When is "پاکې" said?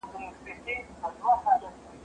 1.43-1.67